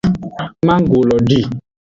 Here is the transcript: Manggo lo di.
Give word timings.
Manggo 0.65 0.99
lo 1.09 1.17
di. 1.27 1.39